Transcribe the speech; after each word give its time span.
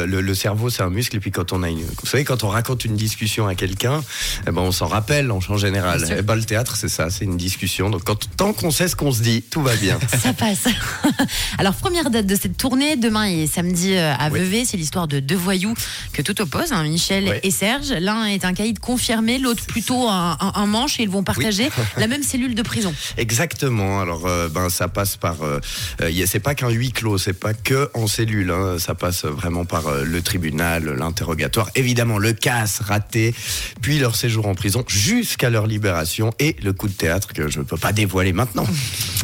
euh, 0.00 0.06
le, 0.06 0.20
le 0.20 0.34
cerveau, 0.34 0.70
c'est 0.70 0.82
un 0.82 0.90
muscle. 0.90 1.16
Et 1.16 1.20
puis 1.20 1.30
quand 1.30 1.52
on 1.52 1.62
a 1.62 1.68
une, 1.68 1.80
vous 1.82 2.06
savez, 2.06 2.24
quand 2.24 2.44
on 2.44 2.48
raconte 2.48 2.84
une 2.84 2.96
discussion 2.96 3.46
à 3.46 3.54
quelqu'un, 3.54 4.02
eh 4.46 4.50
ben 4.50 4.60
on 4.62 4.72
s'en 4.72 4.86
rappelle 4.86 5.30
en, 5.30 5.40
général. 5.56 6.04
Eh 6.18 6.22
ben, 6.22 6.34
le 6.36 6.44
théâtre, 6.44 6.76
c'est 6.76 6.88
ça, 6.88 7.10
c'est 7.10 7.24
une 7.24 7.36
discussion. 7.36 7.90
Donc 7.90 8.04
quand, 8.04 8.18
tant 8.36 8.52
qu'on 8.52 8.70
sait 8.70 8.88
ce 8.88 8.96
qu'on 8.96 9.12
se 9.12 9.22
dit, 9.22 9.42
tout 9.42 9.62
va 9.62 9.76
bien. 9.76 9.98
Ça 10.22 10.32
passe. 10.32 10.64
Alors, 11.58 11.74
première 11.74 12.10
date 12.10 12.26
de 12.26 12.34
cette 12.36 12.56
tournée, 12.56 12.96
demain 12.96 13.24
et 13.26 13.46
samedi 13.46 13.94
euh, 13.94 14.12
à 14.18 14.28
Oui. 14.30 14.40
Vevey, 14.40 14.64
c'est 14.64 14.76
l'histoire 14.76 15.08
de 15.08 15.20
deux 15.20 15.36
voyous 15.36 15.74
que 16.12 16.22
tout 16.22 16.40
oppose, 16.40 16.72
hein, 16.72 16.82
Michel 16.84 17.24
Oui. 17.28 17.36
et 17.42 17.50
Serge. 17.50 17.90
L'un 17.92 18.26
est 18.26 18.44
un 18.44 18.52
caïd 18.54 18.78
confirmé, 18.78 19.38
l'autre 19.38 19.64
plutôt 19.66 20.08
un, 20.08 20.36
un- 20.40 20.52
un 20.54 20.66
manche 20.66 20.98
et 21.00 21.02
ils 21.04 21.10
vont 21.10 21.22
partager 21.22 21.68
la 21.96 22.06
même 22.06 22.22
cellule 22.22 22.54
de 22.54 22.62
prison. 22.62 22.94
Exactement. 23.16 24.00
Alors, 24.00 24.26
euh, 24.26 24.48
ben, 24.48 24.68
ça 24.70 24.88
passe 24.88 25.16
par. 25.16 25.42
Euh, 25.42 25.60
euh, 26.02 26.10
c'est 26.26 26.40
pas 26.40 26.54
qu'un 26.54 26.70
huis 26.70 26.92
clos, 26.92 27.18
c'est 27.18 27.32
pas 27.32 27.54
que 27.54 27.90
en 27.94 28.06
cellule. 28.06 28.50
hein, 28.50 28.76
ça 28.78 28.94
passe 28.94 29.24
vraiment 29.24 29.64
par 29.64 29.82
le 30.04 30.22
tribunal, 30.22 30.84
l'interrogatoire, 30.98 31.70
évidemment 31.74 32.18
le 32.18 32.32
casse 32.32 32.80
raté, 32.80 33.34
puis 33.80 33.98
leur 33.98 34.16
séjour 34.16 34.46
en 34.46 34.54
prison 34.54 34.84
jusqu'à 34.86 35.50
leur 35.50 35.66
libération 35.66 36.32
et 36.38 36.56
le 36.62 36.72
coup 36.72 36.88
de 36.88 36.92
théâtre 36.92 37.32
que 37.32 37.48
je 37.48 37.58
ne 37.58 37.64
peux 37.64 37.76
pas 37.76 37.92
dévoiler 37.92 38.32
maintenant. 38.32 38.66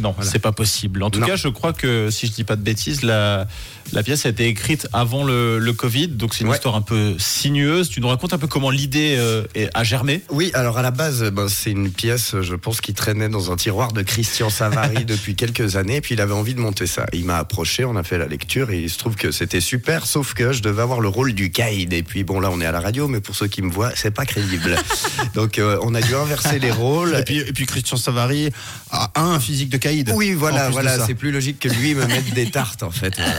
Non, 0.03 0.15
c'est 0.21 0.41
pas 0.41 0.53
possible. 0.53 1.03
En 1.03 1.09
tout 1.09 1.21
Non. 1.21 1.27
cas, 1.27 1.37
je 1.37 1.49
crois 1.49 1.73
que 1.73 2.11
si 2.11 2.27
je 2.27 2.33
dis 2.33 2.45
pas 2.45 2.57
de 2.57 2.61
bêtises, 2.61 3.01
la, 3.03 3.47
la 3.95 4.03
pièce 4.03 4.27
a 4.27 4.29
été 4.29 4.45
écrite 4.47 4.87
avant 4.93 5.25
le, 5.25 5.59
le 5.59 5.73
Covid, 5.73 6.09
donc 6.09 6.35
c'est 6.35 6.43
une 6.43 6.49
Ouais. 6.51 6.57
histoire 6.57 6.75
un 6.77 6.83
peu 6.83 7.15
sinueuse. 7.19 7.89
Tu 7.89 8.03
nous 8.03 8.09
racontes 8.09 8.35
un 8.35 8.39
peu 8.39 8.47
comment 8.47 8.69
l'idée 8.69 9.15
euh, 9.19 9.45
a 9.73 9.85
germé? 9.85 10.23
Oui, 10.29 10.51
alors 10.53 10.77
à 10.77 10.83
la 10.83 10.91
base, 10.91 11.23
ben, 11.31 11.49
c'est 11.49 11.71
une 11.71 11.91
pièce, 11.91 12.35
je 12.43 12.55
pense, 12.55 12.83
qui 12.83 12.93
traînait 12.93 13.31
dans 13.31 13.51
un 13.53 13.57
tiroir 13.57 13.93
de 13.93 14.03
Christian 14.03 14.51
Savary 14.51 15.05
depuis 15.07 15.35
quelques 15.35 15.77
années. 15.77 16.03
Puis 16.03 16.15
il 16.15 16.21
avait 16.21 16.35
envie 16.35 16.55
de 16.55 16.61
monter 16.61 16.87
ça. 16.87 17.07
Il 17.15 17.25
m'a 17.25 17.39
approché, 17.39 17.87
on 17.87 17.97
a 17.97 18.03
fait 18.03 18.19
la 18.19 18.27
lecture 18.27 18.71
et 18.73 18.81
il 18.83 18.91
se 18.91 18.99
trouve 18.99 19.17
que 19.17 19.31
c'était 19.31 19.63
super, 19.63 20.07
sauf 20.07 20.35
que 20.35 20.53
je 20.57 20.63
devais 20.63 20.83
avoir 20.83 21.01
le 21.01 21.09
rôle 21.09 21.33
du 21.33 21.51
caïd. 21.51 21.93
Et 21.93 22.03
puis 22.03 22.25
bon, 22.25 22.41
là, 22.41 22.51
on 22.51 22.61
est 22.61 22.67
à 22.67 22.73
la 22.73 22.81
radio, 22.81 23.09
mais 23.09 23.21
pour 23.21 23.37
ceux 23.37 23.47
qui 23.47 23.63
me 23.63 23.71
voient, 23.71 23.93
c'est 23.95 24.11
pas 24.11 24.25
crédible. 24.25 24.77
Donc 25.35 25.59
euh, 25.59 25.79
on 25.83 25.95
a 25.95 26.01
dû 26.01 26.15
inverser 26.15 26.59
les 26.59 26.71
rôles. 26.71 27.15
Et 27.17 27.23
puis, 27.23 27.39
et 27.39 27.53
puis 27.53 27.67
Christian 27.67 27.97
Savary 27.97 28.51
a 28.91 29.11
un 29.15 29.39
physique 29.41 29.69
de 29.69 29.77
caïd. 29.77 30.13
Oui, 30.15 30.33
voilà, 30.33 30.71
voilà, 30.71 31.05
c'est 31.07 31.15
plus 31.15 31.31
logique 31.31 31.59
que 31.61 31.69
lui 31.69 31.95
me 31.95 32.07
mette 32.07 32.33
des 32.35 32.51
tartes 32.51 32.83
en 32.83 32.91
fait. 32.91 33.15
voilà. 33.17 33.37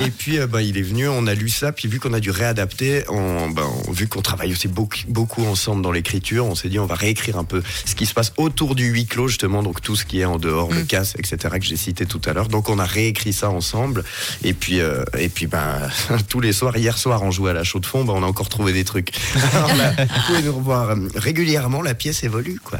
Et 0.06 0.10
puis 0.10 0.38
euh, 0.38 0.46
bah, 0.46 0.62
il 0.62 0.76
est 0.78 0.82
venu, 0.82 1.08
on 1.08 1.26
a 1.26 1.34
lu 1.34 1.48
ça, 1.48 1.72
puis 1.72 1.88
vu 1.88 2.00
qu'on 2.00 2.12
a 2.12 2.20
dû 2.20 2.30
réadapter, 2.30 3.04
on, 3.08 3.50
ben, 3.50 3.64
on- 3.88 3.92
vu 3.92 4.08
qu'on 4.08 4.22
travaille 4.22 4.52
aussi 4.52 4.68
beaucoup, 4.68 4.96
beaucoup 5.08 5.44
ensemble 5.44 5.82
dans 5.82 5.92
l'écriture, 5.92 6.46
on 6.46 6.54
s'est 6.54 6.68
dit 6.68 6.78
on 6.78 6.86
va 6.86 6.94
réécrire 6.94 7.38
un 7.38 7.44
peu 7.44 7.62
ce 7.84 7.94
qui 7.94 8.06
se 8.06 8.14
passe 8.14 8.32
autour 8.36 8.74
du 8.74 8.86
huis 8.86 9.06
clos 9.06 9.28
justement, 9.28 9.62
donc 9.62 9.80
tout 9.82 9.96
ce 9.96 10.04
qui 10.04 10.20
est 10.20 10.24
en 10.24 10.38
dehors, 10.38 10.72
le 10.72 10.82
casse, 10.84 11.14
etc. 11.18 11.54
que 11.58 11.64
j'ai 11.64 11.76
cité 11.76 12.06
tout 12.06 12.20
à 12.26 12.32
l'heure. 12.32 12.48
Donc 12.48 12.68
on 12.68 12.78
a 12.78 12.84
réécrit 12.84 13.32
ça 13.32 13.50
ensemble. 13.50 14.04
Et 14.44 14.52
puis 14.52 14.80
euh, 14.80 15.04
et 15.18 15.28
puis 15.28 15.46
ben 15.46 15.80
tous 16.28 16.40
les 16.40 16.45
soirs, 16.52 16.76
hier 16.76 16.96
soir 16.98 17.22
on 17.22 17.30
jouait 17.30 17.50
à 17.50 17.54
la 17.54 17.64
chaux 17.64 17.80
de 17.80 17.86
fond, 17.86 18.04
on 18.08 18.22
a 18.22 18.26
encore 18.26 18.48
trouvé 18.48 18.72
des 18.72 18.84
trucs. 18.84 19.12
Alors 19.54 19.74
là, 19.74 19.92
vous 19.98 20.20
pouvez 20.26 20.42
nous 20.42 20.56
revoir 20.56 20.90
euh, 20.90 20.96
régulièrement, 21.14 21.82
la 21.82 21.94
pièce 21.94 22.24
évolue 22.24 22.60
quoi. 22.62 22.78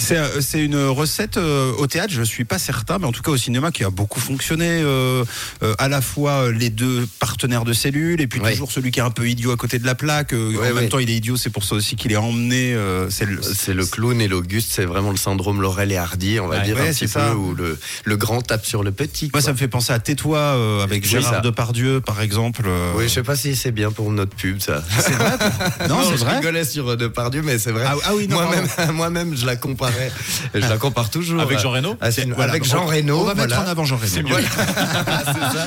C'est 0.00 0.16
euh, 0.16 0.40
c'est 0.40 0.60
une 0.64 0.76
recette 0.86 1.36
euh, 1.38 1.72
au 1.76 1.86
théâtre, 1.88 2.12
je 2.12 2.22
suis 2.22 2.44
pas 2.44 2.58
certain, 2.58 2.98
mais 2.98 3.06
en 3.06 3.12
tout 3.12 3.20
cas 3.22 3.32
au 3.32 3.36
cinéma 3.36 3.70
qui 3.72 3.82
a 3.84 3.90
beaucoup 3.90 4.20
fonctionné. 4.20 4.80
euh, 4.82 5.24
euh, 5.62 5.74
à 5.78 5.88
la 5.88 6.00
fois 6.00 6.50
les 6.52 6.70
deux 6.70 7.06
partenaires 7.18 7.64
de 7.64 7.72
cellule 7.72 8.20
et 8.20 8.26
puis 8.28 8.40
Ouais. 8.40 8.52
toujours 8.52 8.70
celui 8.70 8.90
qui 8.92 9.00
est 9.00 9.02
un 9.02 9.10
peu 9.10 9.28
idiot 9.28 9.50
à 9.50 9.56
côté 9.56 9.78
de 9.80 9.84
la 9.86 9.94
plaque. 9.96 10.30
Ouais, 10.32 10.38
en 10.56 10.60
ouais. 10.60 10.72
même 10.72 10.88
temps, 10.88 10.98
il 11.00 11.10
est 11.10 11.16
idiot, 11.16 11.36
c'est 11.36 11.50
pour 11.50 11.64
ça 11.64 11.74
aussi 11.74 11.96
qu'il 11.96 12.12
est 12.12 12.16
emmené. 12.16 12.76
c'est 13.10 13.24
le- 13.26 13.40
C'est 13.42 13.74
le 13.74 13.84
clown 13.84 14.20
et 14.20 14.28
l'Auguste, 14.28 14.70
c'est 14.72 14.84
vraiment 14.84 15.10
le 15.10 15.16
syndrome 15.16 15.60
Laurel 15.60 15.90
et 15.92 15.96
Hardy, 15.96 16.38
on 16.40 16.46
va 16.46 16.60
dire 16.60 16.78
un 16.78 16.92
c'est 16.92 17.06
petit 17.06 17.12
peu, 17.18 17.32
où 17.34 17.54
le, 17.54 17.78
le 18.04 18.16
grand 18.16 18.40
tape 18.40 18.64
sur 18.64 18.82
le 18.84 18.92
petit. 18.92 19.30
Moi, 19.34 19.42
ça 19.42 19.52
me 19.52 19.56
fait 19.58 19.68
penser 19.68 19.92
à 19.92 19.98
Tais-toi 19.98 20.82
avec 20.82 21.02
Oui, 21.02 21.08
Gérard 21.08 21.34
ça. 21.34 21.40
Depardieu, 21.40 22.00
par 22.00 22.20
exemple. 22.20 22.62
Oui, 22.96 23.04
je 23.08 23.14
sais 23.14 23.22
pas 23.24 23.34
si 23.36 23.56
c'est 23.56 23.72
bien 23.72 23.90
pour 23.90 24.10
notre 24.12 24.34
pub, 24.36 24.60
ça. 24.60 24.82
Non, 25.88 26.02
c'est 26.04 26.16
je 26.18 26.24
vrai? 26.24 26.36
rigolais 26.36 26.64
sur 26.64 26.96
Depardieu, 26.96 27.42
mais 27.42 27.58
c'est 27.58 27.72
vrai. 27.72 27.84
Ah, 27.86 27.94
ah 28.04 28.12
oui, 28.14 28.28
moi-même, 28.28 28.66
moi-même, 28.94 29.36
je 29.36 29.44
la 29.46 29.56
comparais. 29.88 30.12
Je 30.54 30.58
la 30.60 30.76
compare 30.78 31.10
toujours. 31.10 31.40
Avec 31.40 31.58
Jean 31.58 31.70
Reno 31.70 31.96
Voilà, 32.34 32.52
avec 32.52 32.64
Jean 32.64 32.84
on- 32.84 32.86
Reno. 32.86 33.20
On 33.20 33.24
va 33.24 33.34
mettre 33.34 33.58
en 33.58 33.66
avant 33.66 33.84
Jean 33.84 33.96
Reno. 33.98 34.28
Voilà. 34.28 34.48
C'est 35.26 35.58
ça. 35.58 35.66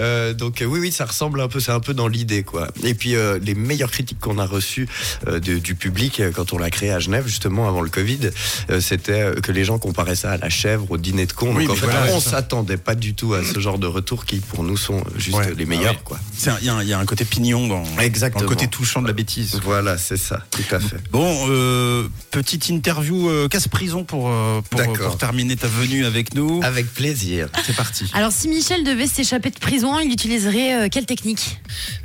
Euh, 0.00 0.34
donc 0.34 0.62
oui, 0.66 0.78
oui, 0.80 0.92
ça 0.92 1.04
ressemble 1.04 1.40
un 1.40 1.48
peu, 1.48 1.60
c'est 1.60 1.72
un 1.72 1.80
peu 1.80 1.94
dans 1.94 2.08
l'idée, 2.08 2.42
quoi. 2.42 2.68
Et 2.82 2.94
puis 2.94 3.14
euh, 3.14 3.38
les 3.42 3.54
meilleures 3.54 3.90
critiques 3.90 4.18
qu'on 4.20 4.38
a 4.38 4.46
reçues 4.46 4.88
euh, 5.26 5.38
de- 5.40 5.58
du 5.58 5.74
public 5.74 6.22
quand 6.34 6.52
on 6.52 6.58
l'a 6.58 6.70
créé 6.70 6.90
à 6.90 6.98
Genève, 6.98 7.26
justement 7.26 7.68
avant 7.68 7.80
le 7.82 7.90
Covid, 7.90 8.30
euh, 8.70 8.80
c'était 8.80 9.32
que 9.42 9.52
les 9.52 9.64
gens 9.64 9.78
comparaient 9.78 10.16
ça 10.16 10.32
à 10.32 10.36
la 10.36 10.48
chèvre, 10.48 10.90
au 10.90 10.96
dîner 10.96 11.26
de 11.26 11.32
con. 11.32 11.52
Oui, 11.54 11.66
donc 11.66 11.76
en 11.76 11.80
fait, 11.80 11.86
voilà, 11.86 12.12
on 12.12 12.20
s'attendait 12.20 12.76
pas 12.76 12.94
du 12.94 13.14
tout 13.14 13.34
à 13.34 13.42
ce 13.44 13.58
genre 13.60 13.78
de 13.78 13.86
retour 13.86 14.24
qui, 14.24 14.36
pour 14.38 14.62
nous, 14.64 14.76
sont 14.76 15.02
juste 15.16 15.36
Ouais. 15.36 15.52
les 15.56 15.66
meilleurs, 15.66 15.94
Ah 15.98 16.02
quoi. 16.04 16.18
Il 16.60 16.66
y, 16.66 16.68
a 16.68 16.74
un- 16.74 16.82
il 16.82 16.88
y 16.88 16.92
a 16.92 16.98
un 16.98 17.04
côté 17.04 17.24
pignon 17.24 17.66
dans, 17.66 17.82
dans 17.82 17.98
Exactement. 18.00 18.42
le 18.42 18.48
côté 18.48 18.68
touchant 18.68 19.02
de 19.02 19.06
la 19.06 19.12
bêtise. 19.12 19.58
Voilà, 19.62 19.98
c'est 19.98 20.16
ça, 20.16 20.40
tout 20.50 20.62
à 20.74 20.80
fait. 20.80 20.96
Bon, 21.10 21.46
euh, 21.48 22.08
petite 22.30 22.68
interview 22.68 23.28
euh, 23.28 23.48
casse-prison 23.56 24.04
pour, 24.04 24.28
euh, 24.28 24.60
pour, 24.68 24.82
pour 24.92 25.16
terminer 25.16 25.56
ta 25.56 25.66
venue 25.66 26.04
avec 26.04 26.34
nous. 26.34 26.60
Avec 26.62 26.92
plaisir. 26.92 27.48
C'est 27.64 27.74
parti. 27.74 28.04
Alors, 28.12 28.30
si 28.30 28.48
Michel 28.48 28.84
devait 28.84 29.06
s'échapper 29.06 29.48
de 29.50 29.58
prison, 29.58 29.98
il 29.98 30.12
utiliserait 30.12 30.74
euh, 30.74 30.88
quelle 30.90 31.06
technique? 31.06 31.58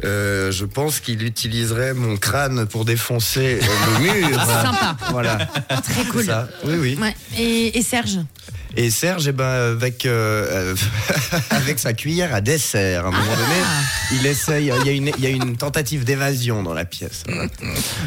Euh, 0.06 0.50
je 0.52 0.64
pense 0.64 1.02
qu'il 1.02 1.24
utiliserait 1.24 1.94
mon 1.94 2.16
crâne 2.16 2.68
pour 2.68 2.86
défoncer 2.86 3.60
euh, 3.62 4.00
le 4.00 4.00
mur. 4.30 4.40
C'est 4.46 4.66
sympa, 4.66 4.96
Voilà. 5.10 5.38
très 5.84 6.06
cool. 6.06 6.24
Ça. 6.26 6.48
Oui, 6.64 6.76
oui. 6.80 6.98
Ouais. 7.02 7.14
Et, 7.38 7.78
et 7.78 7.82
Serge? 7.82 8.20
Et 8.78 8.90
Serge, 8.90 9.28
eh 9.28 9.34
ben, 9.34 9.44
avec, 9.44 10.06
euh, 10.06 10.74
euh, 10.74 10.76
avec 11.50 11.80
sa 11.80 11.92
cuillère 11.92 12.34
à 12.34 12.40
dessert, 12.40 13.04
à 13.06 13.10
un 13.10 13.12
moment 13.12 13.36
donné, 13.36 13.60
il 14.14 14.26
essaye. 14.26 14.72
Il 14.82 14.86
y 14.86 14.90
a 14.90 14.94
une, 14.94 15.12
il 15.18 15.24
y 15.24 15.28
a 15.28 15.30
une 15.30 15.56
tentative 15.58 16.04
d'évasion 16.04 16.64
dans 16.64 16.74
la 16.74 16.86
pièce. 16.86 17.24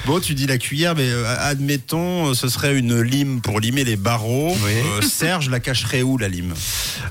Bon, 0.07 0.21
tu 0.21 0.35
dis 0.35 0.47
la 0.47 0.59
cuillère, 0.59 0.95
mais 0.95 1.09
euh, 1.09 1.25
admettons, 1.39 2.29
euh, 2.31 2.35
ce 2.35 2.49
serait 2.49 2.77
une 2.77 3.01
lime 3.01 3.41
pour 3.41 3.61
limer 3.61 3.85
les 3.85 3.97
barreaux. 3.97 4.55
Oui. 4.65 4.73
Euh, 4.73 5.03
Serge 5.03 5.51
la 5.51 5.61
cacherait 5.61 6.03
où, 6.03 6.19
la 6.19 6.29
lime? 6.29 6.55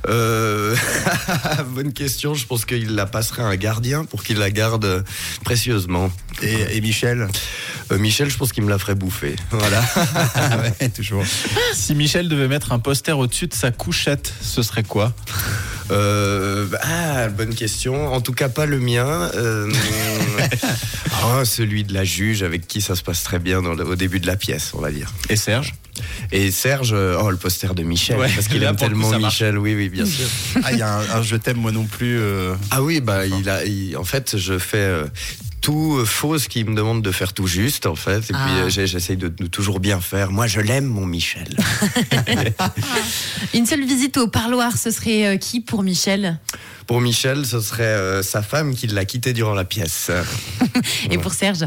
Euh, 0.07 0.75
bonne 1.69 1.93
question. 1.93 2.33
Je 2.33 2.45
pense 2.45 2.65
qu'il 2.65 2.95
la 2.95 3.05
passerait 3.05 3.43
à 3.43 3.47
un 3.47 3.55
gardien 3.55 4.05
pour 4.05 4.23
qu'il 4.23 4.37
la 4.37 4.51
garde 4.51 5.03
précieusement. 5.43 6.11
et, 6.41 6.77
et 6.77 6.81
Michel? 6.81 7.27
Euh, 7.91 7.97
Michel, 7.97 8.29
je 8.29 8.37
pense 8.37 8.51
qu'il 8.53 8.63
me 8.63 8.69
la 8.69 8.79
ferait 8.79 8.95
bouffer. 8.95 9.35
Voilà. 9.51 9.83
Ouais, 10.79 10.89
toujours. 10.89 11.23
Si 11.73 11.95
Michel 11.95 12.29
devait 12.29 12.47
mettre 12.47 12.71
un 12.71 12.79
poster 12.79 13.17
au-dessus 13.17 13.47
de 13.47 13.53
sa 13.53 13.71
couchette, 13.71 14.31
ce 14.41 14.61
serait 14.61 14.83
quoi? 14.83 15.13
Euh, 15.93 16.67
ah, 16.81 17.29
bonne 17.29 17.53
question. 17.55 18.11
En 18.13 18.19
tout 18.21 18.33
cas, 18.33 18.49
pas 18.49 18.65
le 18.65 18.79
mien. 18.79 19.29
Euh, 19.35 19.71
oh, 21.25 21.45
celui 21.45 21.83
de 21.83 21.93
la 21.93 22.03
juge 22.03 22.43
avec 22.43 22.67
qui 22.67 22.81
ça 22.81 22.95
se 22.95 23.03
passe 23.03 23.23
très 23.23 23.39
bien 23.39 23.61
dans 23.61 23.73
le- 23.73 23.85
au 23.85 23.95
début 23.95 24.19
de 24.19 24.27
la 24.27 24.35
pièce, 24.35 24.71
on 24.73 24.79
va 24.81 24.91
dire. 24.91 25.11
Et 25.29 25.35
Serge? 25.35 25.73
Et 26.31 26.51
Serge, 26.51 26.91
euh, 26.93 27.17
oh, 27.21 27.29
le 27.29 27.37
poster 27.37 27.75
de 27.75 27.83
Michel, 27.83 28.17
Ouais, 28.17 28.29
parce 28.33 28.47
qu'il 28.47 28.63
aime 28.63 28.75
coup, 28.75 28.83
tellement. 28.83 29.09
Michel. 29.19 29.57
Oui, 29.57 29.75
oui, 29.75 29.89
bien 29.89 30.05
sûr. 30.05 30.25
Ah, 30.63 30.71
il 30.71 30.79
y 30.79 30.81
a 30.81 30.91
un, 30.97 31.09
un 31.19 31.21
je 31.21 31.35
t'aime 31.35 31.57
moi 31.57 31.71
non 31.71 31.85
plus. 31.85 32.17
euh, 32.19 32.55
Ah 32.71 32.81
oui, 32.81 32.99
bah, 32.99 33.25
il 33.27 33.47
a, 33.49 33.63
il- 33.63 33.95
en 33.97 34.03
fait, 34.03 34.35
je 34.37 34.57
fais 34.57 34.77
euh, 34.77 35.03
tout 35.63 35.95
euh, 35.97 36.05
faux 36.05 36.37
ce 36.37 36.49
qu'il 36.49 36.65
me 36.69 36.75
demande 36.75 37.01
de 37.01 37.11
faire 37.11 37.31
tout 37.33 37.47
juste, 37.47 37.85
en 37.87 37.95
fait. 37.95 38.19
Et 38.19 38.33
puis, 38.33 38.35
Ah. 38.35 38.63
euh, 38.65 38.69
j'essaye 38.69 39.15
de, 39.17 39.29
de 39.29 39.47
toujours 39.47 39.79
bien 39.79 39.99
faire. 40.01 40.29
Moi, 40.29 40.45
je 40.45 40.59
l'aime, 40.59 40.85
mon 40.85 41.05
Michel. 41.05 41.57
Une 43.53 43.65
seule 43.65 43.85
visite 43.85 44.17
au 44.17 44.27
parloir, 44.27 44.77
ce 44.77 44.91
serait 44.91 45.25
euh, 45.25 45.37
qui 45.37 45.61
pour 45.61 45.81
Michel? 45.83 46.37
Pour 46.85 46.99
Michel, 46.99 47.45
ce 47.45 47.61
serait 47.61 47.83
euh, 47.83 48.23
sa 48.23 48.41
femme 48.41 48.75
qui 48.75 48.87
l'a 48.87 49.05
quitté 49.05 49.31
durant 49.31 49.53
la 49.53 49.63
pièce. 49.63 50.11
Et 51.09 51.17
pour 51.17 51.33
Serge? 51.33 51.65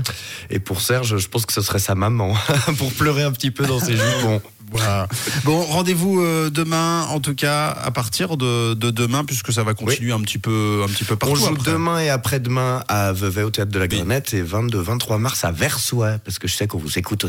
Et 0.50 0.58
pour 0.58 0.82
Serge, 0.82 1.16
je 1.16 1.28
pense 1.28 1.46
que 1.46 1.52
ce 1.54 1.62
serait 1.62 1.78
sa 1.78 1.94
maman, 1.94 2.34
pour 2.78 2.92
pleurer 2.92 3.22
un 3.22 3.32
petit 3.32 3.50
peu 3.50 3.64
dans 3.66 3.80
ses 3.80 3.92
jupons. 3.96 4.42
Voilà. 4.70 5.06
Bon, 5.44 5.62
rendez-vous 5.62 6.20
euh, 6.20 6.50
demain, 6.50 7.06
en 7.10 7.20
tout 7.20 7.34
cas, 7.34 7.68
à 7.68 7.90
partir 7.90 8.36
de, 8.36 8.74
de 8.74 8.90
demain, 8.90 9.24
puisque 9.24 9.52
ça 9.52 9.62
va 9.62 9.74
continuer 9.74 10.12
un 10.12 10.20
petit 10.20 10.38
peu, 10.38 10.82
un 10.84 10.88
petit 10.88 11.04
peu 11.04 11.16
partout. 11.16 11.34
On 11.34 11.36
joue 11.36 11.46
après. 11.54 11.72
demain 11.72 12.00
et 12.00 12.08
après-demain 12.10 12.82
à 12.88 13.12
Vevey 13.12 13.42
au 13.42 13.50
Théâtre 13.50 13.70
de 13.72 13.78
la 13.78 13.88
Grenette 13.88 14.34
et 14.34 14.42
22-23 14.42 15.18
mars 15.18 15.44
à 15.44 15.52
Versoix, 15.52 16.18
parce 16.24 16.38
que 16.38 16.48
je 16.48 16.54
sais 16.54 16.66
qu'on 16.66 16.78
vous 16.78 16.98
écoute 16.98 17.22
aussi. 17.22 17.24